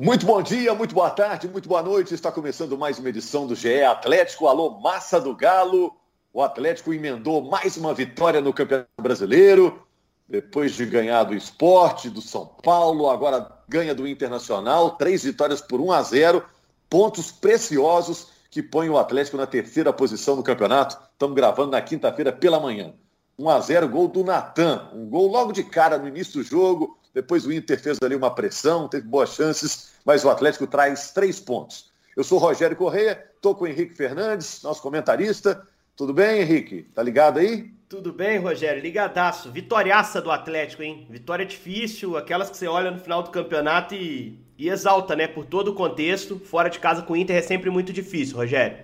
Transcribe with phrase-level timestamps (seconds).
[0.00, 2.14] Muito bom dia, muito boa tarde, muito boa noite.
[2.14, 4.46] Está começando mais uma edição do GE Atlético.
[4.46, 5.92] Alô, massa do Galo.
[6.32, 9.84] O Atlético emendou mais uma vitória no Campeonato Brasileiro.
[10.28, 14.92] Depois de ganhar do esporte, do São Paulo, agora ganha do Internacional.
[14.92, 16.44] Três vitórias por 1 a 0.
[16.88, 20.96] Pontos preciosos que põem o Atlético na terceira posição no campeonato.
[21.10, 22.94] Estamos gravando na quinta-feira pela manhã.
[23.36, 24.90] 1 a 0 gol do Natan.
[24.94, 28.32] Um gol logo de cara no início do jogo depois o Inter fez ali uma
[28.32, 31.90] pressão, teve boas chances, mas o Atlético traz três pontos.
[32.16, 35.66] Eu sou Rogério Correia, estou com o Henrique Fernandes, nosso comentarista.
[35.96, 36.84] Tudo bem, Henrique?
[36.94, 37.72] Tá ligado aí?
[37.88, 38.80] Tudo bem, Rogério.
[38.80, 39.50] Ligadaço.
[39.50, 41.08] Vitoriaça do Atlético, hein?
[41.10, 45.26] Vitória difícil, aquelas que você olha no final do campeonato e, e exalta, né?
[45.26, 46.38] Por todo o contexto.
[46.38, 48.78] Fora de casa com o Inter é sempre muito difícil, Rogério.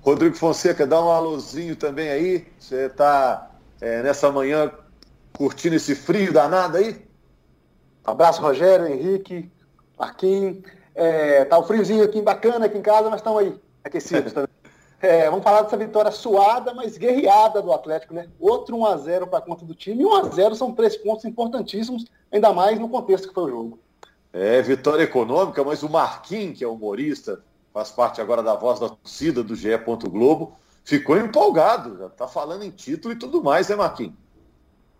[0.00, 2.44] Rodrigo Fonseca, dá um alôzinho também aí.
[2.58, 4.72] Você está é, nessa manhã
[5.32, 7.08] curtindo esse frio danado aí?
[8.04, 9.50] Abraço, Rogério, Henrique,
[9.98, 10.58] Marquinhos.
[10.94, 14.48] É, tá o um friozinho aqui bacana aqui em casa, mas estão aí, aquecidos também.
[15.02, 18.28] É, vamos falar dessa vitória suada, mas guerreada do Atlético, né?
[18.38, 20.02] Outro 1x0 para conta do time.
[20.02, 23.78] E 1x0 são três pontos importantíssimos, ainda mais no contexto que foi o jogo.
[24.30, 27.42] É, vitória econômica, mas o Marquinhos, que é humorista,
[27.72, 29.70] faz parte agora da voz da torcida do GE.
[30.10, 30.52] Globo,
[30.84, 34.19] ficou empolgado, já tá falando em título e tudo mais, né, Marquinhos?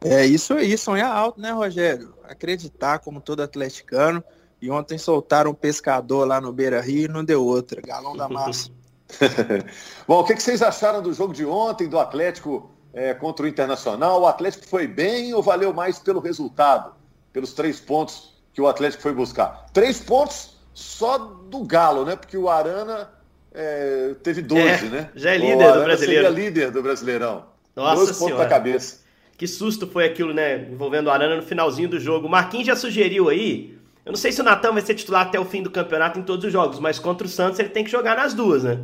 [0.03, 2.15] É isso aí, sonhar alto, né, Rogério?
[2.25, 4.25] Acreditar como todo atleticano.
[4.61, 7.81] E ontem soltaram um pescador lá no Beira Rio e não deu outra.
[7.81, 8.71] Galão da massa.
[10.07, 14.21] Bom, o que, vocês acharam do jogo de ontem, do Atlético é, contra o Internacional?
[14.21, 16.95] O Atlético foi bem ou valeu mais pelo resultado?
[17.33, 19.67] Pelos três pontos que o Atlético foi buscar?
[19.73, 22.17] Três pontos só do Galo, né?
[22.17, 23.11] Porque o Arana
[23.53, 25.11] é, teve 12, é, né?
[25.15, 25.99] Já é líder do brasileiro.
[25.99, 27.47] Seria líder do Brasileirão.
[27.75, 29.01] Nossa 12 pontos da cabeça.
[29.41, 30.69] Que susto foi aquilo, né?
[30.71, 32.27] Envolvendo o Arana no finalzinho do jogo.
[32.27, 33.75] O Marquinhos já sugeriu aí.
[34.05, 36.23] Eu não sei se o Natan vai ser titular até o fim do campeonato em
[36.23, 38.79] todos os jogos, mas contra o Santos ele tem que jogar nas duas, né?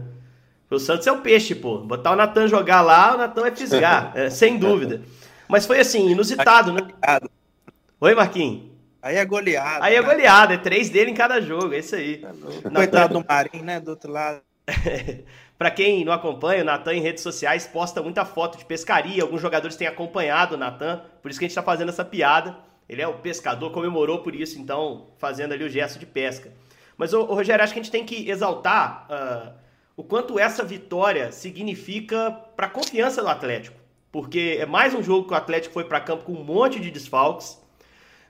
[0.71, 1.81] O Santos é o peixe, pô.
[1.81, 5.03] Botar o Natan jogar lá, o Natan vai fisgar, é, sem dúvida.
[5.47, 6.89] Mas foi assim, inusitado, né?
[8.01, 8.63] Oi, Marquinhos.
[9.03, 9.85] Aí é goleada.
[9.85, 12.17] Aí é goleada, é três dele em cada jogo, é isso aí.
[12.17, 12.33] Tá
[12.75, 13.79] Coitado do Marinho, né?
[13.79, 14.41] Do outro lado.
[15.59, 19.23] Para quem não acompanha, o Natan em redes sociais posta muita foto de pescaria.
[19.23, 22.57] Alguns jogadores têm acompanhado o Natan, por isso que a gente está fazendo essa piada.
[22.89, 26.53] Ele é o pescador, comemorou por isso, então, fazendo ali o gesto de pesca.
[26.97, 29.53] Mas, ô, ô Rogério, acho que a gente tem que exaltar uh,
[29.97, 33.77] o quanto essa vitória significa para a confiança do Atlético.
[34.13, 36.91] Porque é mais um jogo que o Atlético foi para campo com um monte de
[36.91, 37.61] desfalques.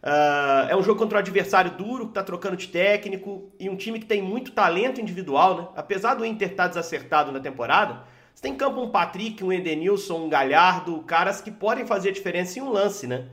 [0.06, 3.74] Uh, é um jogo contra um adversário duro, que está trocando de técnico, e um
[3.74, 5.68] time que tem muito talento individual, né?
[5.74, 9.52] Apesar do Inter estar tá desacertado na temporada, você tem em campo um Patrick, um
[9.52, 13.26] Edenilson, um Galhardo, caras que podem fazer a diferença em um lance, né?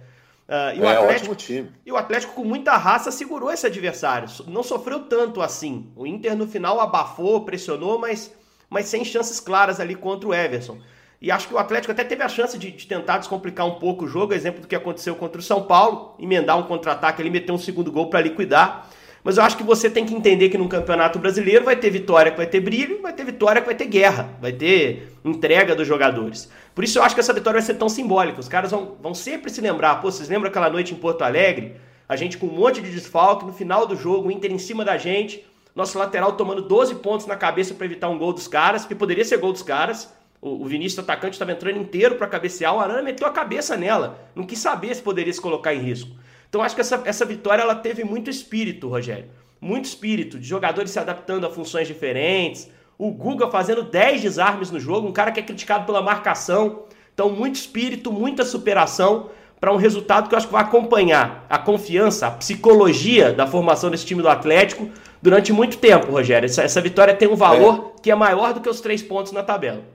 [0.47, 1.71] Uh, e o é, Atlético, ótimo time.
[1.85, 4.27] E o Atlético, com muita raça, segurou esse adversário.
[4.47, 5.91] Não sofreu tanto assim.
[5.95, 8.33] O Inter, no final, abafou, pressionou, mas,
[8.67, 10.79] mas sem chances claras ali contra o Everson.
[11.23, 14.03] E acho que o Atlético até teve a chance de, de, tentar descomplicar um pouco
[14.03, 17.53] o jogo, exemplo do que aconteceu contra o São Paulo, emendar um contra-ataque ali, meter
[17.53, 18.89] um segundo gol para liquidar.
[19.23, 22.29] Mas eu acho que você tem que entender que num campeonato brasileiro vai ter vitória
[22.29, 25.87] que vai ter brilho, vai ter vitória que vai ter guerra, vai ter entrega dos
[25.87, 26.51] jogadores.
[26.75, 28.41] Por isso eu acho que essa vitória vai ser tão simbólica.
[28.41, 30.01] Os caras vão, vão sempre se lembrar.
[30.01, 31.77] Pô, vocês lembram aquela noite em Porto Alegre?
[32.09, 34.83] A gente com um monte de desfalque, no final do jogo, o Inter em cima
[34.83, 38.85] da gente, nosso lateral tomando 12 pontos na cabeça para evitar um gol dos caras,
[38.85, 40.11] que poderia ser gol dos caras.
[40.45, 42.75] O, Vinícius, atacante, estava entrando inteiro para cabecear.
[42.75, 44.29] O Arana meteu a cabeça nela.
[44.35, 46.11] Não quis saber se poderia se colocar em risco.
[46.49, 49.29] Então acho que essa, essa vitória ela teve muito espírito, Rogério.
[49.61, 52.69] Muito espírito, de jogadores se adaptando a funções diferentes.
[52.97, 56.83] O Guga fazendo 10 desarmes no jogo, um cara que é criticado pela marcação.
[57.13, 59.29] Então, muito espírito, muita superação
[59.61, 63.89] para um resultado que eu acho que vai acompanhar a confiança, a psicologia da formação
[63.89, 64.89] desse time do Atlético
[65.21, 66.47] durante muito tempo, Rogério.
[66.47, 68.01] Essa, essa vitória tem um valor é.
[68.01, 69.93] que é maior do que os três pontos na tabela.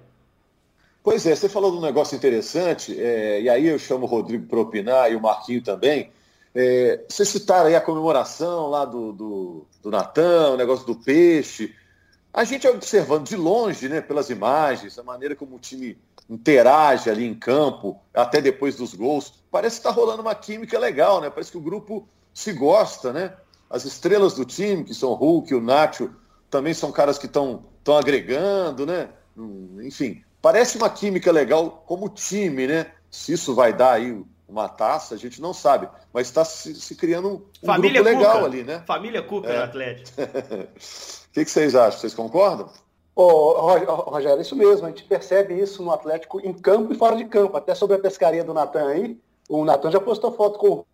[1.08, 4.46] Pois é, você falou de um negócio interessante, é, e aí eu chamo o Rodrigo
[4.46, 6.12] para opinar e o Marquinho também.
[6.54, 11.74] É, vocês citaram aí a comemoração lá do, do, do Natan, o negócio do peixe.
[12.30, 15.96] A gente observando de longe, né, pelas imagens, a maneira como o time
[16.28, 21.22] interage ali em campo, até depois dos gols, parece que está rolando uma química legal,
[21.22, 21.30] né?
[21.30, 23.34] Parece que o grupo se gosta, né?
[23.70, 26.10] As estrelas do time, que são o Hulk, o Nacho,
[26.50, 27.64] também são caras que estão
[27.96, 29.08] agregando, né?
[29.34, 32.92] Hum, enfim, Parece uma química legal como time, né?
[33.10, 35.88] Se isso vai dar aí uma taça, a gente não sabe.
[36.12, 38.82] Mas está se, se, criando um, Família grupo legal ali, né?
[38.86, 39.58] Família Cuca é.
[39.58, 40.20] no Atlético.
[41.28, 42.00] O que, que, vocês acham?
[42.00, 42.68] Vocês concordam?
[43.14, 43.52] Ô,
[44.10, 44.86] Rogério, isso mesmo.
[44.86, 47.56] A gente percebe isso no Atlético em campo e fora de campo.
[47.56, 49.20] Até sobre a pescaria do Natan aí.
[49.48, 50.84] O Natan já postou foto com,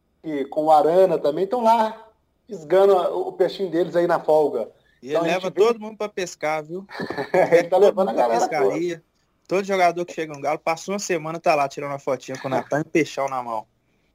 [0.51, 1.45] com o Arana também.
[1.45, 2.09] Estão lá
[2.47, 4.69] fisgando o peixinho deles aí na folga.
[5.03, 5.55] E então, ele leva vê...
[5.55, 6.85] todo mundo para pescar, viu?
[7.53, 8.97] ele tá levando a galera pescaria.
[8.97, 9.14] Toda.
[9.47, 12.49] Todo jogador que chega no Galo, passou uma semana, tá lá tirando uma fotinha com
[12.49, 13.67] o Natan e peixão na mão.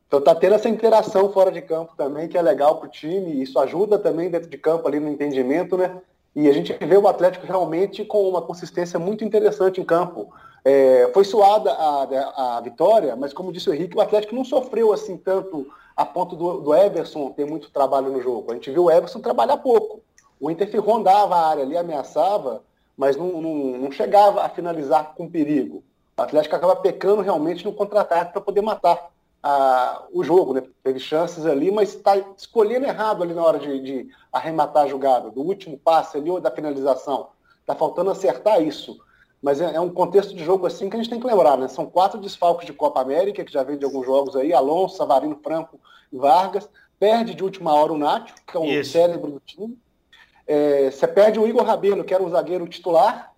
[0.07, 3.59] Então tá tendo essa interação fora de campo também, que é legal pro time, isso
[3.59, 6.01] ajuda também dentro de campo ali no entendimento, né?
[6.35, 10.33] E a gente vê o Atlético realmente com uma consistência muito interessante em campo.
[10.65, 14.91] É, foi suada a, a, vitória, mas como disse o Henrique, o Atlético não sofreu
[14.91, 18.51] assim tanto a ponto do, do Everson ter muito trabalho no jogo.
[18.51, 20.01] A gente viu o Everson trabalhar pouco.
[20.39, 22.63] O Inter rondava a área ali, ameaçava,
[22.99, 25.81] mas não, não, não chegava a finalizar com perigo.
[26.17, 29.09] O Atlético acaba pecando realmente no contra-ataque para poder matar
[29.41, 30.53] a, o jogo.
[30.53, 30.63] Né?
[30.83, 35.31] Teve chances ali, mas está escolhendo errado ali na hora de, de, arrematar a jogada,
[35.31, 37.29] do último passe ali ou da finalização.
[37.61, 38.99] Está faltando acertar isso.
[39.41, 41.69] Mas é, é, um contexto de jogo assim que a gente tem que lembrar, né?
[41.69, 45.39] São quatro desfalques de Copa América, que já vem de alguns jogos aí, Alonso, Savarino,
[45.41, 45.79] Franco
[46.11, 46.67] e Vargas.
[46.99, 48.91] Perde de última hora o Nacho, que é o Isso.
[48.91, 49.79] cérebro do time.
[50.51, 53.31] É, você perde o Igor Rabelo, que era um zagueiro titular,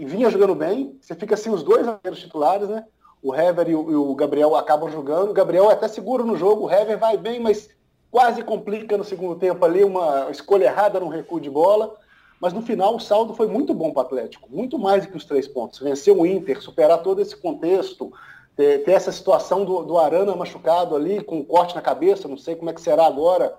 [0.00, 0.98] e vinha jogando bem.
[1.00, 2.84] Você fica sem assim, os dois zagueiros titulares, né?
[3.22, 5.30] O Hever e o, e o, Gabriel acabam jogando.
[5.30, 7.70] O Gabriel é até seguro no jogo, o Hever vai bem, mas
[8.10, 11.94] quase complica no segundo tempo ali, uma escolha errada no recuo de bola.
[12.40, 15.16] Mas no final o saldo foi muito bom para o Atlético, muito mais do que
[15.16, 15.78] os três pontos.
[15.78, 18.12] Venceu o Inter, superar todo esse contexto,
[18.56, 22.36] ter, ter essa situação do, do, Arana machucado ali, com um corte na cabeça, não
[22.36, 23.54] sei como é que será agora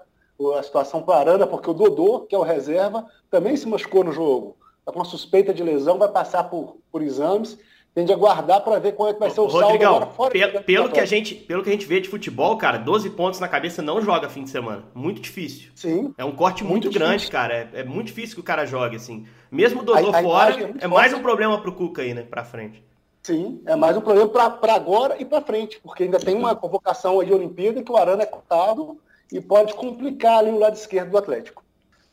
[0.58, 4.12] a situação para Arana, porque o Dodô, que é o reserva, também se machucou no
[4.12, 4.58] jogo.
[4.80, 7.58] Está com uma suspeita de lesão, vai passar por, por exames
[7.98, 10.32] tem de aguardar para ver como é que vai ser o Rodrigão, saldo agora fora
[10.32, 13.40] pelo, pelo que a gente Pelo que a gente vê de futebol, cara, 12 pontos
[13.40, 14.84] na cabeça não joga fim de semana.
[14.94, 15.72] Muito difícil.
[15.74, 16.14] Sim.
[16.16, 17.56] É um corte muito, muito grande, cara.
[17.56, 19.26] É, é, muito difícil que o cara jogue, assim.
[19.50, 22.22] Mesmo o Dodô a, a fora, é, é mais um problema pro Cuca aí, né,
[22.22, 22.84] pra frente.
[23.24, 27.20] Sim, é mais um problema para agora e para frente, porque ainda tem uma convocação
[27.20, 29.00] aí de Olimpíada que o Arana é cotado
[29.32, 31.64] e pode complicar ali o lado esquerdo do Atlético.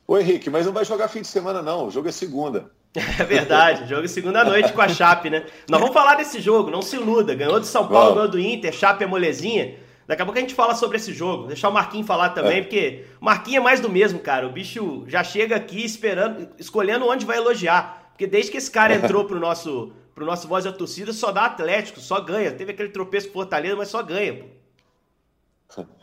[0.06, 2.70] Ô Henrique, mas não vai jogar fim de semana não, o jogo é segunda.
[3.18, 5.46] É verdade, jogo segunda noite com a Chape, né?
[5.68, 7.34] Nós vamos falar desse jogo, não se iluda.
[7.34, 9.76] Ganhou do São Paulo, ganhou do Inter, Chape é molezinha.
[10.06, 11.46] Daqui a pouco a gente fala sobre esse jogo.
[11.46, 12.62] Deixar o Marquinhos falar também, é.
[12.62, 14.46] porque o Marquinhos é mais do mesmo, cara.
[14.46, 18.10] O bicho já chega aqui esperando, escolhendo onde vai elogiar.
[18.12, 21.46] Porque desde que esse cara entrou pro nosso, pro nosso Voz da Torcida, só dá
[21.46, 22.52] Atlético, só ganha.
[22.52, 24.44] Teve aquele tropeço com Fortaleza, mas só ganha, pô.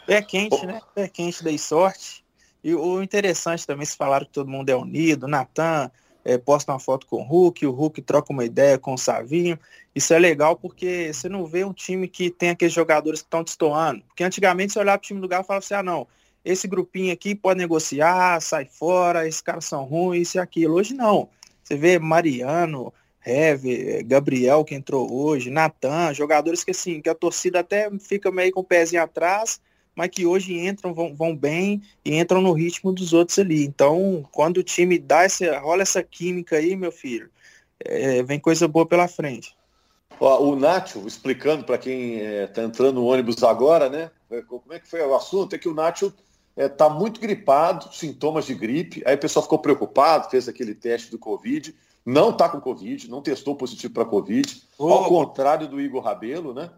[0.05, 0.81] Pé quente, né?
[0.93, 2.23] Pé quente, dei sorte.
[2.63, 5.89] E o interessante também, se falaram que todo mundo é unido, Natan,
[6.23, 9.57] é, posta uma foto com o Hulk, o Hulk troca uma ideia com o Savinho.
[9.95, 13.43] Isso é legal porque você não vê um time que tem aqueles jogadores que estão
[13.43, 14.03] destoando.
[14.07, 16.07] Porque antigamente você olhava para o time do Galo e falava assim, ah não,
[16.45, 20.75] esse grupinho aqui pode negociar, sai fora, esses caras são ruins, isso e aquilo.
[20.75, 21.29] Hoje não.
[21.63, 22.93] Você vê Mariano,
[23.25, 28.51] Heve, Gabriel que entrou hoje, Natan, jogadores que assim, que a torcida até fica meio
[28.51, 29.61] com o pezinho atrás,
[29.95, 33.63] mas que hoje entram, vão, vão bem e entram no ritmo dos outros ali.
[33.63, 37.29] Então, quando o time dá essa, rola essa química aí, meu filho,
[37.83, 39.55] é, vem coisa boa pela frente.
[40.19, 44.11] Ó, o Nacho, explicando para quem está é, entrando no ônibus agora, né?
[44.47, 45.55] Como é que foi o assunto?
[45.55, 46.13] É que o Nacho
[46.55, 49.01] está é, tá muito gripado, sintomas de gripe.
[49.05, 51.75] Aí o pessoal ficou preocupado, fez aquele teste do Covid.
[52.05, 54.63] Não está com Covid, não testou positivo para Covid.
[54.77, 54.91] Oh.
[54.91, 56.69] Ao contrário do Igor Rabelo, né?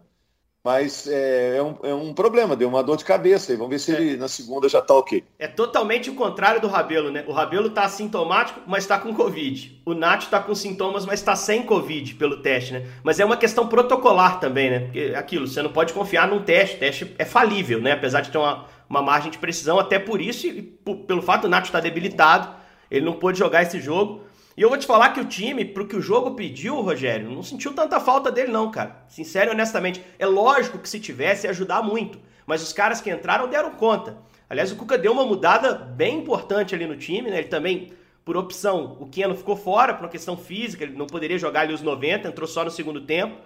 [0.64, 3.52] Mas é, é, um, é, um, problema, deu uma dor de cabeça.
[3.52, 4.00] E vamos ver se é.
[4.00, 5.22] ele na segunda já tá ok.
[5.38, 7.22] É totalmente o contrário do Rabelo, né?
[7.28, 9.82] O Rabelo tá assintomático, mas tá com Covid.
[9.84, 12.86] O Nath tá com sintomas, mas tá sem Covid pelo teste, né?
[13.02, 14.80] Mas é uma questão protocolar também, né?
[14.80, 16.76] Porque aquilo, você não pode confiar num teste.
[16.76, 17.92] O teste é falível, né?
[17.92, 21.48] Apesar de ter uma, uma margem de precisão, até por isso, e pelo fato do
[21.50, 22.48] Nath estar tá debilitado,
[22.90, 24.22] ele não pôde jogar esse jogo.
[24.56, 27.42] E eu vou te falar que o time, pro que o jogo pediu, Rogério, não
[27.42, 29.04] sentiu tanta falta dele, não, cara.
[29.08, 30.00] Sincero e honestamente.
[30.18, 32.20] É lógico que se tivesse, ia ajudar muito.
[32.46, 34.16] Mas os caras que entraram deram conta.
[34.48, 37.38] Aliás, o Cuca deu uma mudada bem importante ali no time, né?
[37.38, 37.92] Ele também,
[38.24, 41.72] por opção, o Keno ficou fora por uma questão física, ele não poderia jogar ali
[41.72, 43.36] os 90, entrou só no segundo tempo.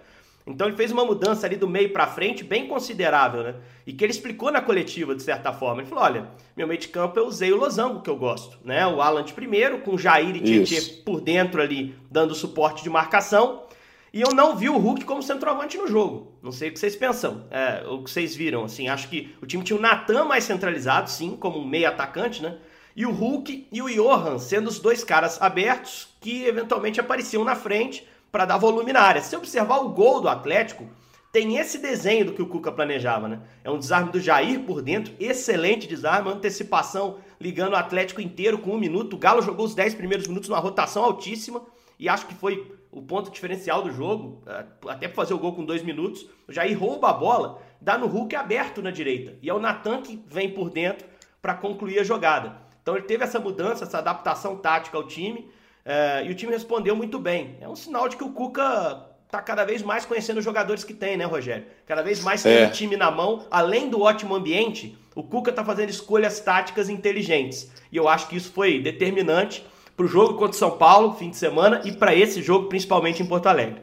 [0.49, 3.55] Então ele fez uma mudança ali do meio para frente bem considerável, né?
[3.87, 5.83] E que ele explicou na coletiva, de certa forma.
[5.83, 8.87] Ele falou: olha, meu meio de campo eu usei o losango que eu gosto, né?
[8.87, 13.65] O Alan de primeiro, com Jair e Tietchan por dentro ali, dando suporte de marcação.
[14.11, 16.33] E eu não vi o Hulk como centroavante no jogo.
[16.43, 18.65] Não sei o que vocês pensam, é, o que vocês viram.
[18.65, 22.43] Assim, acho que o time tinha o Natan mais centralizado, sim, como um meio atacante,
[22.43, 22.57] né?
[22.97, 27.55] E o Hulk e o Johan sendo os dois caras abertos que eventualmente apareciam na
[27.55, 29.23] frente para dar volume na área.
[29.23, 30.89] Se observar o gol do Atlético,
[31.31, 33.41] tem esse desenho do que o Cuca planejava, né?
[33.63, 38.73] É um desarme do Jair por dentro, excelente desarme, antecipação ligando o Atlético inteiro com
[38.73, 39.15] um minuto.
[39.15, 41.63] O Galo jogou os 10 primeiros minutos numa rotação altíssima
[41.99, 45.55] e acho que foi o ponto diferencial do jogo, é, até para fazer o gol
[45.55, 46.27] com dois minutos.
[46.49, 50.01] O Jair rouba a bola, dá no Hulk aberto na direita e é o Natan
[50.01, 51.07] que vem por dentro
[51.43, 52.57] para concluir a jogada.
[52.83, 55.51] Então ele teve essa mudança, essa adaptação tática ao time,
[55.89, 57.57] uh, e o time respondeu muito bem.
[57.61, 60.95] É um sinal de que o Cuca tá cada vez mais conhecendo os jogadores que
[60.95, 61.67] tem, né, Rogério?
[61.87, 62.71] Cada vez mais tem é.
[62.71, 67.71] time na mão, além do ótimo ambiente, o Cuca tá fazendo escolhas táticas inteligentes.
[67.91, 69.67] E eu acho que isso foi determinante
[69.97, 73.23] para o jogo contra o São Paulo, fim de semana, e para esse jogo, principalmente
[73.23, 73.83] em Porto Alegre.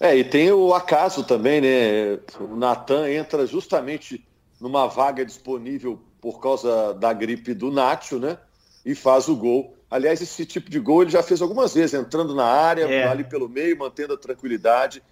[0.00, 2.18] É, e tem o acaso também, né?
[2.40, 4.26] O Natan entra justamente
[4.60, 8.38] numa vaga disponível por causa da gripe do Nacho, né?
[8.84, 9.76] E faz o gol.
[9.90, 13.08] Aliás, esse tipo de gol ele já fez algumas vezes, entrando na área, é.
[13.08, 15.02] ali pelo meio, mantendo a tranquilidade,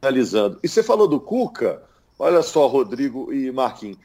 [0.00, 0.60] finalizando.
[0.62, 1.82] E você falou do Cuca,
[2.18, 3.98] olha só, Rodrigo e Marquinhos.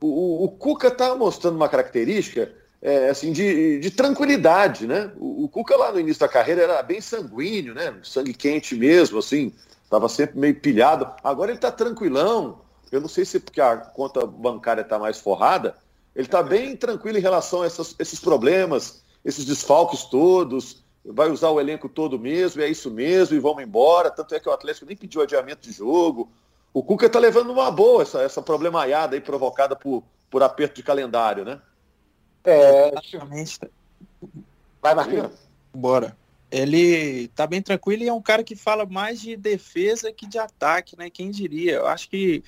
[0.00, 2.52] O, o, o Cuca está mostrando uma característica
[2.82, 5.12] é, assim, de, de, tranquilidade, né?
[5.16, 7.94] O, o, Cuca lá no início da carreira era bem sanguíneo, né?
[8.02, 9.52] Sangue quente mesmo, assim,
[9.84, 11.08] estava sempre meio pilhado.
[11.22, 12.60] Agora ele está tranquilão.
[12.90, 15.76] Eu não sei se porque a conta bancária está mais forrada,
[16.14, 20.82] ele está bem tranquilo em relação a essas, esses problemas, esses desfalques todos.
[21.04, 24.10] Vai usar o elenco todo mesmo, é isso mesmo, e vamos embora.
[24.10, 26.30] Tanto é que o Atlético nem pediu adiamento de jogo.
[26.72, 30.82] O Cuca está levando uma boa essa, essa problemaiada aí provocada por, por aperto de
[30.82, 31.60] calendário, né?
[32.44, 33.60] É, exatamente.
[34.80, 35.32] Vai, Marquinhos.
[35.72, 36.16] Bora.
[36.50, 40.38] Ele tá bem tranquilo e é um cara que fala mais de defesa que de
[40.38, 41.08] ataque, né?
[41.08, 41.76] Quem diria?
[41.76, 42.44] Eu acho que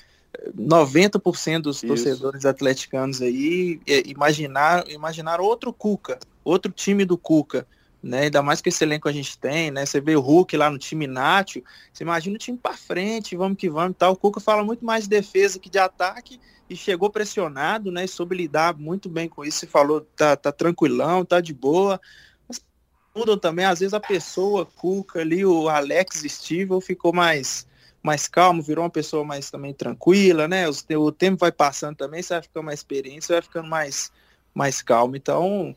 [0.56, 1.86] 90% dos Isso.
[1.86, 7.66] torcedores atleticanos aí é, imaginar, imaginar outro Cuca, outro time do Cuca,
[8.02, 8.22] né?
[8.22, 9.86] Ainda mais que esse elenco a gente tem, né?
[9.86, 13.56] Você vê o Hulk lá no time Nátio, você imagina o time para frente, vamos
[13.56, 14.12] que vamos, tal.
[14.12, 18.06] O Cuca fala muito mais de defesa que de ataque e chegou pressionado, né?
[18.06, 19.58] Soube lidar muito bem com isso.
[19.58, 22.00] Você falou, tá, tá tranquilão, tá de boa.
[22.46, 22.60] Mas
[23.14, 27.66] mudam também, às vezes a pessoa, Cuca ali, o Alex Stivel ficou mais
[28.04, 30.66] mais calmo, virou uma pessoa mais também tranquila, né?
[30.68, 34.12] O, tempo vai passando também, você vai ficando mais experiente, você vai ficando mais,
[34.54, 35.16] mais calmo.
[35.16, 35.74] Então,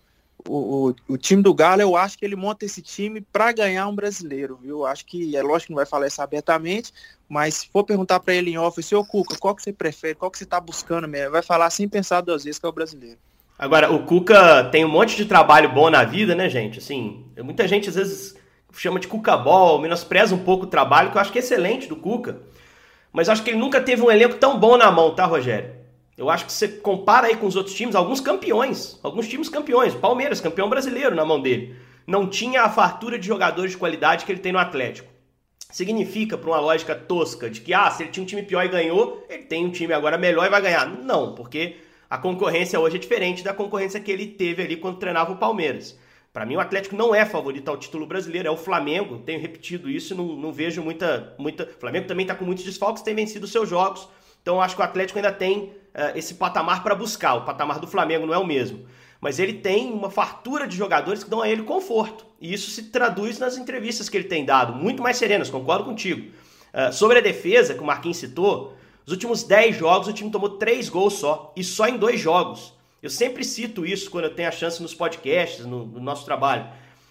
[0.47, 3.87] o, o, o, time do Galo, eu acho que ele monta esse time para ganhar
[3.87, 4.85] um brasileiro, viu?
[4.85, 6.93] Acho que é lógico que não vai falar isso abertamente,
[7.27, 10.31] mas se for perguntar para ele em off, seu Cuca, qual que você prefere, qual
[10.31, 11.31] que você está buscando mesmo?
[11.31, 13.17] Vai falar sem pensar duas vezes que é o brasileiro.
[13.59, 16.79] Agora, o Cuca tem um monte de trabalho bom na vida, né, gente?
[16.79, 18.35] Assim, muita gente às vezes
[18.73, 21.87] chama de Cuca Ball, menospreza um pouco o trabalho, que eu acho que é excelente
[21.87, 22.41] do Cuca.
[23.11, 25.76] Mas acho que ele nunca teve um elenco tão bom na mão, tá, Rogério?
[26.17, 29.93] Eu acho que você compara aí com os outros times, alguns campeões, alguns times campeões,
[29.93, 31.75] Palmeiras, campeão brasileiro na mão dele.
[32.07, 35.07] Não tinha a fartura de jogadores de qualidade que ele tem no Atlético.
[35.69, 38.69] Significa, para uma lógica tosca, de que, ah, se ele tinha um time pior e
[38.69, 40.87] ganhou, ele tem um time agora melhor e vai ganhar.
[40.87, 41.75] Não, porque
[42.09, 45.99] a concorrência hoje é diferente da concorrência que ele teve ali quando treinava o Palmeiras.
[46.33, 49.19] Para mim, o Atlético não é favorito ao título brasileiro, é o Flamengo.
[49.19, 51.65] Tenho repetido isso não, não vejo muita, muita.
[51.65, 54.07] O Flamengo também está com muitos desfalques, tem vencido seus jogos.
[54.47, 57.33] Então, acho que o Atlético ainda tem uh, esse patamar para buscar.
[57.33, 58.85] O patamar do Flamengo não é o mesmo.
[59.19, 62.25] Mas ele tem uma fartura de jogadores que dão a ele conforto.
[62.39, 66.31] E isso se traduz nas entrevistas que ele tem dado, muito mais serenas, concordo contigo.
[66.73, 68.73] Uh, sobre a defesa, que o Marquinhos citou,
[69.05, 72.73] os últimos 10 jogos o time tomou 3 gols só, e só em dois jogos.
[73.03, 76.67] Eu sempre cito isso quando eu tenho a chance nos podcasts, no, no nosso trabalho.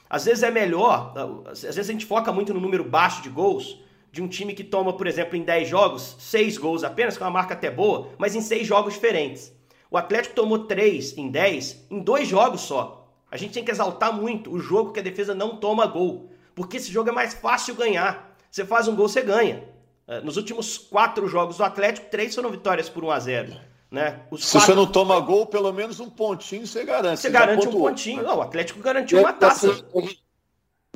[0.09, 3.29] Às vezes é melhor, ah, às vezes a gente foca muito no número baixo de
[3.29, 3.79] gols,
[4.17, 7.27] de um time que toma, por exemplo, em 10 jogos, 6 gols apenas, que é
[7.27, 9.53] uma marca até boa, mas em 6 jogos diferentes.
[9.91, 13.13] O Atlético tomou 3 em 10 em 2 jogos só.
[13.31, 16.79] A gente tem que exaltar muito o jogo que a defesa não toma gol, porque
[16.79, 18.35] esse jogo é mais fácil ganhar.
[18.51, 19.65] Você faz um gol, você ganha.
[20.09, 23.57] É, nos últimos 4 jogos do Atlético, 3 foram vitórias por 1 a 0
[23.91, 24.23] né?
[24.39, 24.61] Se quatro...
[24.61, 27.21] você não toma gol, pelo menos um pontinho você garante.
[27.21, 28.23] Você, você garante um pontinho.
[28.23, 29.85] Não, o Atlético garantiu uma taça.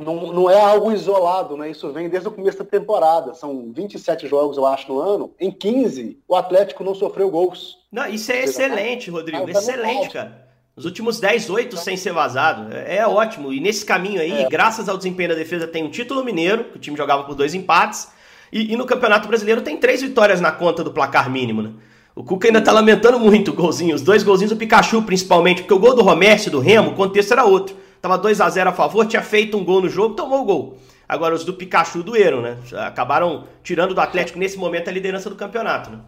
[0.05, 1.71] Não, não é algo isolado, né?
[1.71, 3.35] Isso vem desde o começo da temporada.
[3.35, 5.33] São 27 jogos, eu acho, no ano.
[5.39, 7.79] Em 15, o Atlético não sofreu gols.
[7.93, 9.45] Não, isso é excelente, Rodrigo.
[9.47, 10.49] Ah, excelente, cara.
[10.77, 12.75] Os últimos 10, 8 sem ser vazado.
[12.75, 13.53] É, é ótimo.
[13.53, 14.49] E nesse caminho aí, é.
[14.49, 17.53] graças ao desempenho da defesa, tem um título mineiro, que o time jogava por dois
[17.53, 18.09] empates.
[18.53, 21.71] E, e, no Campeonato Brasileiro tem três vitórias na conta do placar mínimo, né?
[22.15, 25.75] O Cuca ainda tá lamentando muito o golzinho, os dois golzinhos do Pikachu, principalmente, porque
[25.75, 27.77] o gol do Romércio do Remo, o contexto era outro.
[28.01, 30.79] Tava 2 a 0 a favor, tinha feito um gol no jogo, tomou o gol.
[31.09, 32.57] Agora os do Pikachu doeram, né?
[32.87, 36.01] Acabaram tirando do Atlético nesse momento a liderança do campeonato, né?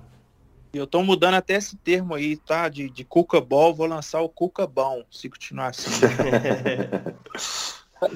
[0.73, 2.69] Eu tô mudando até esse termo aí, tá?
[2.69, 5.91] De, de Cuca Ball, vou lançar o Cuca Bom, se continuar assim.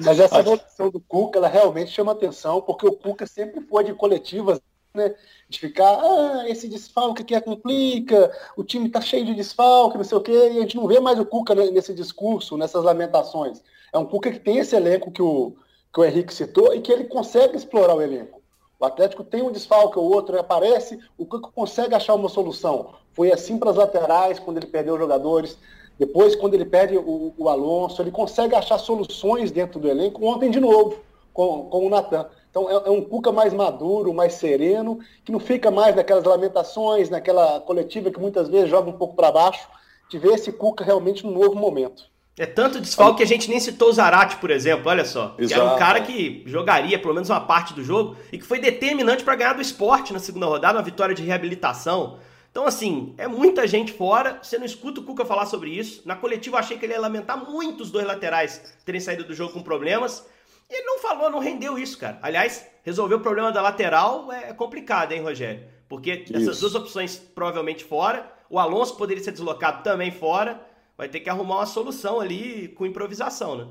[0.03, 3.93] Mas essa evolução do Cuca, ela realmente chama atenção, porque o Cuca sempre foi de
[3.93, 4.59] coletivas,
[4.97, 5.15] né?
[5.47, 10.03] De ficar, ah, esse desfalque que é complica, o time tá cheio de desfalque, não
[10.03, 13.63] sei o quê, e a gente não vê mais o Cuca nesse discurso, nessas lamentações.
[13.93, 15.55] É um Cuca que tem esse elenco que o,
[15.93, 18.41] que o Henrique citou e que ele consegue explorar o elenco.
[18.79, 22.93] O Atlético tem um desfalque, o outro aparece, o Cuca consegue achar uma solução.
[23.13, 25.57] Foi assim para as laterais, quando ele perdeu os jogadores.
[25.97, 30.23] Depois, quando ele perde o, o, Alonso, ele consegue achar soluções dentro do elenco.
[30.23, 30.99] Ontem, de novo,
[31.37, 32.25] com, com o Natan.
[32.49, 37.11] Então, é, é, um Cuca mais maduro, mais sereno, que não fica mais naquelas lamentações,
[37.11, 39.67] naquela coletiva que muitas vezes joga um pouco para baixo,
[40.09, 42.05] de ver esse Cuca realmente num novo momento.
[42.39, 45.35] É tanto desfalque que a gente nem citou o Zarate, por exemplo, olha só.
[45.37, 48.59] Que era um cara que jogaria pelo menos uma parte do jogo e que foi
[48.59, 52.17] determinante para ganhar do esporte na segunda rodada, uma vitória de reabilitação.
[52.49, 54.39] Então, assim, é muita gente fora.
[54.41, 56.01] Você não escuta o Cuca falar sobre isso.
[56.05, 59.35] Na coletiva, eu achei que ele ia lamentar muito os dois laterais terem saído do
[59.35, 60.25] jogo com problemas.
[60.69, 62.19] E ele não falou, não rendeu isso, cara.
[62.21, 65.65] Aliás, resolver o problema da lateral é complicado, hein, Rogério?
[65.87, 66.35] Porque isso.
[66.35, 68.31] essas duas opções provavelmente fora.
[68.49, 70.65] O Alonso poderia ser deslocado também fora
[70.97, 73.67] vai ter que arrumar uma solução ali com improvisação, né?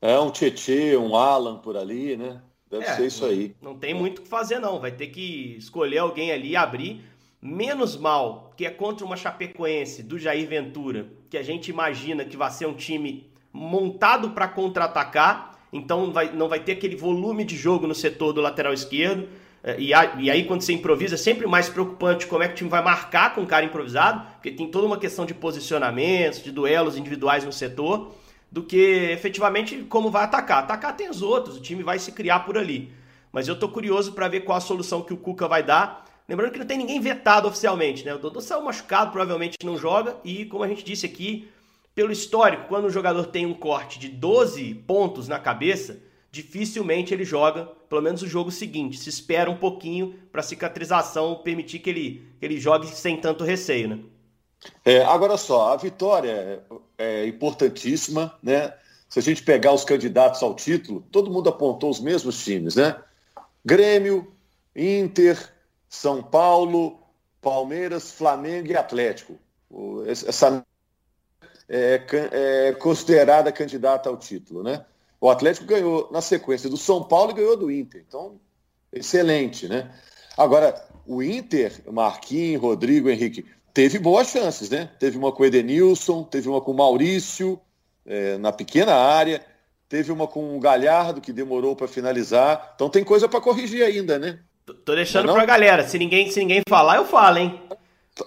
[0.00, 2.42] É, um Tietê, um Alan por ali, né?
[2.70, 3.56] Deve é, ser isso aí.
[3.62, 4.78] Não tem muito o que fazer, não.
[4.78, 7.02] Vai ter que escolher alguém ali e abrir.
[7.40, 12.36] Menos mal que é contra uma Chapecoense do Jair Ventura, que a gente imagina que
[12.36, 17.56] vai ser um time montado para contra-atacar, então vai, não vai ter aquele volume de
[17.56, 19.28] jogo no setor do lateral esquerdo.
[19.62, 22.70] É, e, aí, quando você improvisa, é sempre mais preocupante como é que o time
[22.70, 26.96] vai marcar com o cara improvisado, porque tem toda uma questão de posicionamentos, de duelos
[26.96, 28.14] individuais no setor,
[28.50, 28.76] do que
[29.10, 30.58] efetivamente como vai atacar.
[30.60, 32.92] Atacar tem os outros, o time vai se criar por ali.
[33.32, 36.04] Mas eu tô curioso para ver qual a solução que o Cuca vai dar.
[36.28, 38.14] Lembrando que não tem ninguém vetado oficialmente, né?
[38.14, 41.48] O Dodô saiu machucado, provavelmente não joga, e como a gente disse aqui,
[41.96, 45.98] pelo histórico, quando o jogador tem um corte de 12 pontos na cabeça,
[46.30, 48.98] dificilmente ele joga, pelo menos o jogo seguinte.
[48.98, 53.44] Se espera um pouquinho para a cicatrização permitir que ele, que ele jogue sem tanto
[53.44, 54.00] receio, né?
[54.84, 56.62] É, agora só, a vitória
[56.98, 58.74] é, é importantíssima, né?
[59.08, 62.94] Se a gente pegar os candidatos ao título, todo mundo apontou os mesmos times, né?
[63.64, 64.34] Grêmio,
[64.74, 65.50] Inter,
[65.88, 66.98] São Paulo,
[67.40, 69.38] Palmeiras, Flamengo e Atlético.
[70.06, 70.62] Essa
[71.68, 74.84] é, é considerada candidata ao título, né?
[75.20, 78.04] O Atlético ganhou na sequência do São Paulo e ganhou do Inter.
[78.06, 78.38] Então,
[78.92, 79.90] excelente, né?
[80.36, 80.74] Agora,
[81.06, 84.90] o Inter, Marquinhos, Rodrigo, Henrique, teve boas chances, né?
[84.98, 87.58] Teve uma com o Edenilson, teve uma com o Maurício,
[88.04, 89.44] é, na pequena área,
[89.88, 92.72] teve uma com o Galhardo, que demorou para finalizar.
[92.74, 94.38] Então tem coisa para corrigir ainda, né?
[94.84, 95.86] Tô deixando para a galera.
[95.86, 97.60] Se ninguém, se ninguém falar, eu falo, hein?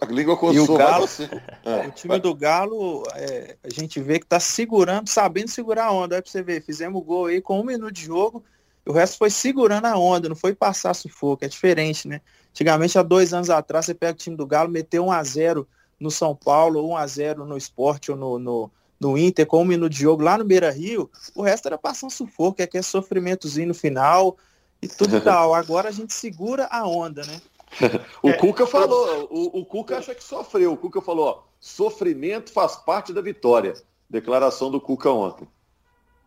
[0.01, 1.07] A língua coçou, e o Galo,
[1.65, 5.91] é, o time do Galo, é, a gente vê que tá segurando, sabendo segurar a
[5.91, 6.15] onda.
[6.15, 8.43] Aí pra você ver, fizemos o gol aí com um minuto de jogo,
[8.85, 12.21] o resto foi segurando a onda, não foi passar sufoco, é diferente, né?
[12.51, 15.67] Antigamente, há dois anos atrás, você pega o time do Galo, meteu 1 a 0
[15.99, 19.65] no São Paulo, 1 a 0 no Esporte ou no, no, no Inter, com um
[19.65, 22.81] minuto de jogo lá no Beira Rio, o resto era passando sufoco, é que é
[22.81, 24.37] sofrimentozinho no final
[24.81, 25.53] e tudo tal.
[25.53, 27.39] Agora a gente segura a onda, né?
[28.21, 30.73] o é, Cuca falou, o, o, Cuca acha que sofreu.
[30.73, 33.73] O Cuca falou, ó, sofrimento faz parte da vitória.
[34.09, 35.47] Declaração do Cuca ontem.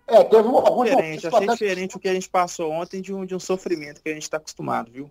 [0.07, 3.25] É, teve um, alguns diferente, achei diferente o que a gente passou ontem de um,
[3.25, 5.11] de um sofrimento que a gente está acostumado, viu?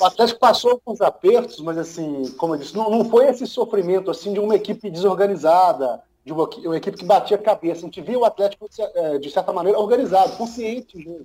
[0.00, 3.46] O Atlético passou com os apertos, mas assim, como eu disse, não, não foi esse
[3.46, 7.80] sofrimento assim de uma equipe desorganizada, de uma, uma equipe que batia a cabeça.
[7.80, 8.68] A gente viu o Atlético,
[9.20, 11.24] de certa maneira, organizado, consciente.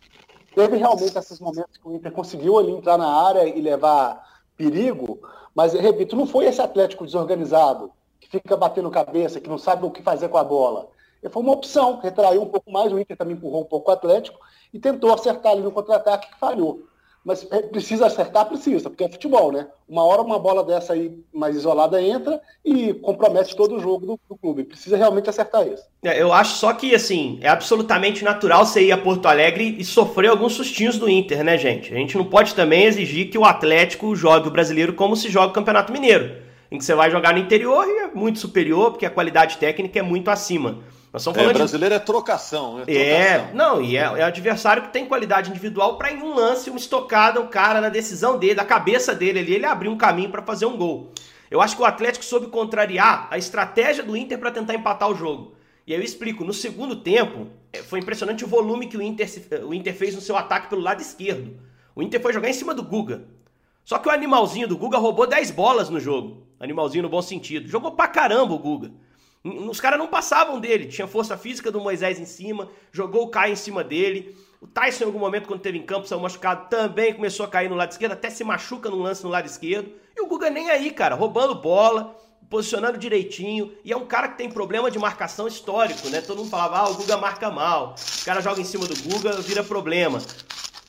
[0.56, 5.20] Teve realmente esses momentos que o Inter conseguiu ali entrar na área e levar perigo,
[5.54, 9.92] mas, repito, não foi esse Atlético desorganizado, que fica batendo cabeça, que não sabe o
[9.92, 10.90] que fazer com a bola.
[11.30, 14.40] Foi uma opção, retraiu um pouco mais, o Inter também empurrou um pouco o Atlético
[14.74, 16.84] e tentou acertar ali no contra-ataque que falhou.
[17.24, 19.68] Mas é, precisa acertar, precisa, porque é futebol, né?
[19.88, 24.20] Uma hora uma bola dessa aí mais isolada entra e compromete todo o jogo do,
[24.28, 24.66] do clube.
[24.66, 25.84] Precisa realmente acertar isso.
[26.04, 29.86] É, eu acho só que, assim, é absolutamente natural você ir a Porto Alegre e
[29.86, 31.94] sofrer alguns sustinhos do Inter, né, gente?
[31.94, 35.48] A gente não pode também exigir que o Atlético jogue o brasileiro como se joga
[35.48, 36.36] o Campeonato Mineiro,
[36.70, 39.98] em que você vai jogar no interior e é muito superior, porque a qualidade técnica
[39.98, 40.80] é muito acima.
[41.14, 42.02] Nós estamos falando é, brasileiro de...
[42.02, 42.86] é trocação, né?
[42.88, 46.80] É, não, e é, é adversário que tem qualidade individual para em um lance, uma
[46.80, 50.42] estocada, o cara na decisão dele, da cabeça dele ali, ele abriu um caminho para
[50.42, 51.12] fazer um gol.
[51.52, 55.14] Eu acho que o Atlético soube contrariar a estratégia do Inter para tentar empatar o
[55.14, 55.54] jogo.
[55.86, 59.30] E aí eu explico, no segundo tempo, é, foi impressionante o volume que o Inter,
[59.68, 61.56] o Inter fez no seu ataque pelo lado esquerdo.
[61.96, 63.24] O Inter foi jogar em cima do Guga.
[63.86, 66.48] Só que o animalzinho do Guga roubou 10 bolas no jogo.
[66.60, 67.70] Animalzinho no bom sentido.
[67.70, 68.92] Jogou pra caramba o Guga.
[69.44, 70.88] Os caras não passavam dele.
[70.88, 74.36] Tinha força física do Moisés em cima, jogou o Caio em cima dele.
[74.62, 77.70] O Tyson, em algum momento, quando teve em campo, saiu machucado, também começou a cair
[77.70, 79.92] no lado esquerdo, até se machuca num lance no lado esquerdo.
[80.16, 82.16] E o Guga nem aí, cara, roubando bola,
[82.50, 83.74] posicionando direitinho.
[83.84, 86.22] E é um cara que tem problema de marcação histórico, né?
[86.22, 87.96] Todo mundo falava, ah, o Guga marca mal.
[88.22, 90.22] O cara joga em cima do Guga, vira problema.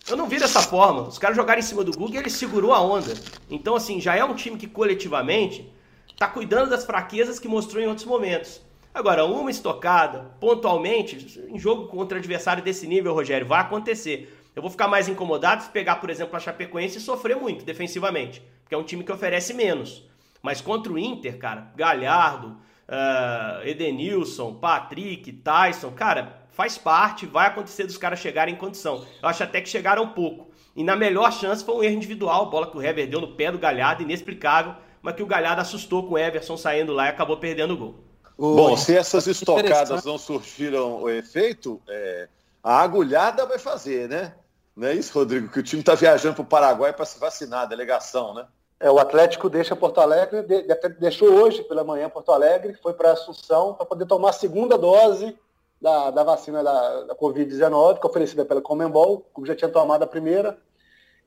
[0.07, 1.03] Eu não vi dessa forma.
[1.09, 3.15] Os caras jogaram em cima do Google e ele segurou a onda.
[3.51, 5.73] Então, assim, já é um time que coletivamente
[6.17, 8.61] tá cuidando das fraquezas que mostrou em outros momentos.
[8.93, 14.33] Agora, uma estocada, pontualmente, em jogo contra adversário desse nível, Rogério, vai acontecer.
[14.55, 18.41] Eu vou ficar mais incomodado se pegar, por exemplo, a Chapecoense e sofrer muito defensivamente,
[18.63, 20.05] porque é um time que oferece menos.
[20.41, 22.57] Mas contra o Inter, cara, Galhardo,
[22.89, 29.05] uh, Edenilson, Patrick, Tyson, cara, faz parte, vai acontecer dos caras chegarem em condição.
[29.21, 30.53] Eu acho até que chegaram pouco.
[30.77, 33.51] E na melhor chance foi um erro individual, bola que o Hever deu no pé
[33.51, 34.75] do Galhardo, inexplicável,
[35.05, 37.95] mas que o Galhardo assustou com o Everson saindo lá e acabou perdendo o gol.
[38.39, 42.27] Bom, se essas estocadas não surgiram o efeito, é,
[42.63, 44.35] a agulhada vai fazer, né?
[44.75, 45.51] Não é isso, Rodrigo?
[45.51, 48.47] Que o time está viajando para o Paraguai para se vacinar, a delegação, né?
[48.81, 50.63] É, o Atlético deixa Porto Alegre, de,
[50.99, 55.39] deixou hoje pela manhã Porto Alegre, foi para Assunção para poder tomar a segunda dose
[55.79, 60.03] da, da vacina da, da Covid-19, que é oferecida pela Comembol, como já tinha tomado
[60.03, 60.57] a primeira,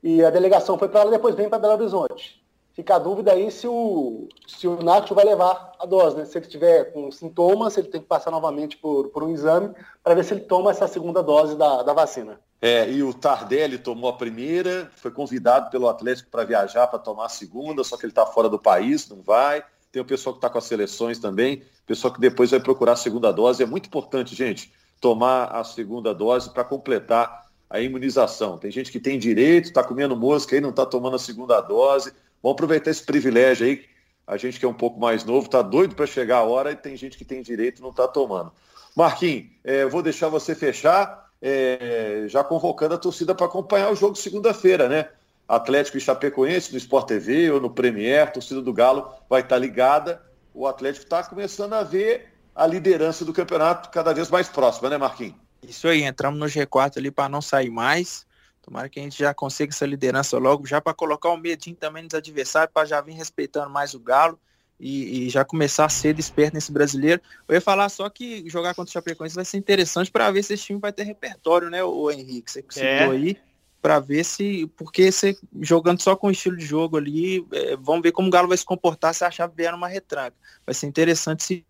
[0.02, 2.37] e a delegação foi para lá, depois vem para Belo Horizonte.
[2.78, 6.24] Fica a dúvida aí se o, se o Nacho vai levar a dose, né?
[6.24, 10.14] Se ele estiver com sintomas, ele tem que passar novamente por, por um exame para
[10.14, 12.38] ver se ele toma essa segunda dose da, da vacina.
[12.62, 17.26] É, e o Tardelli tomou a primeira, foi convidado pelo Atlético para viajar para tomar
[17.26, 19.64] a segunda, só que ele está fora do país, não vai.
[19.90, 22.96] Tem o pessoal que está com as seleções também, pessoal que depois vai procurar a
[22.96, 23.60] segunda dose.
[23.60, 28.56] É muito importante, gente, tomar a segunda dose para completar a imunização.
[28.56, 32.12] Tem gente que tem direito, está comendo mosca aí, não está tomando a segunda dose.
[32.42, 33.84] Vamos aproveitar esse privilégio aí.
[34.26, 36.76] A gente que é um pouco mais novo está doido para chegar a hora e
[36.76, 38.52] tem gente que tem direito e não está tomando.
[38.94, 44.16] Marquinhos, é, vou deixar você fechar, é, já convocando a torcida para acompanhar o jogo
[44.16, 45.08] segunda-feira, né?
[45.48, 49.58] Atlético e Chapecoense no Sport TV ou no Premier, torcida do Galo vai estar tá
[49.58, 50.22] ligada.
[50.52, 54.98] O Atlético está começando a ver a liderança do campeonato cada vez mais próxima, né,
[54.98, 55.36] Marquinhos?
[55.62, 58.26] Isso aí, entramos no G4 ali para não sair mais.
[58.68, 62.02] Tomara que a gente já consiga essa liderança logo, já para colocar um medinho também
[62.02, 64.38] nos adversários, para já vir respeitando mais o Galo
[64.78, 67.18] e, e, já começar a ser esperto nesse brasileiro.
[67.48, 70.52] Eu ia falar só que jogar contra o Chapecoense vai ser interessante para ver se
[70.52, 72.50] esse time vai ter repertório, né, o Henrique?
[72.50, 73.08] Você citou é.
[73.08, 73.40] aí
[73.80, 78.02] para ver se, porque você jogando só com o estilo de jogo ali, é, vamos
[78.02, 80.36] ver como o Galo vai se comportar se achar vier uma retranca.
[80.66, 81.66] Vai ser interessante se.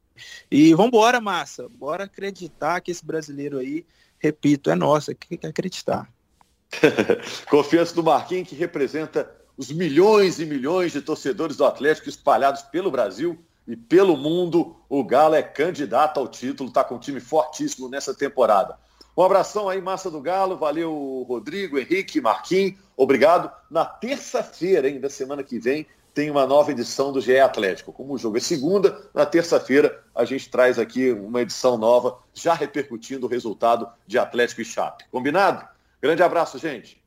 [0.50, 1.68] E vamos embora, massa.
[1.68, 3.86] Bora acreditar que esse brasileiro aí,
[4.18, 6.12] repito, é nosso, que, que acreditar.
[7.48, 12.90] Confiança do Marquinhos, que representa os milhões e milhões de torcedores do Atlético espalhados pelo
[12.90, 14.76] Brasil e pelo mundo.
[14.88, 18.78] O Galo é candidato ao título, está com um time fortíssimo nessa temporada.
[19.16, 20.56] Um abração aí, massa do Galo.
[20.56, 22.78] Valeu, Rodrigo, Henrique, Marquinhos.
[22.96, 23.50] Obrigado.
[23.68, 27.92] Na terça-feira, ainda semana que vem, tem uma nova edição do GE Atlético.
[27.92, 32.54] Como o jogo é segunda, na terça-feira a gente traz aqui uma edição nova, já
[32.54, 35.04] repercutindo o resultado de Atlético e Chape.
[35.10, 35.66] Combinado?
[36.00, 37.02] Grande abraço, gente.